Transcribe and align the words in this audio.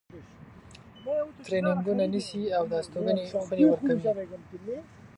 ترینینګونه 1.45 2.03
نیسي 2.13 2.41
او 2.57 2.63
د 2.71 2.73
استوګنې 2.81 3.23
خونې 3.47 3.63
ورکوي. 3.67 4.77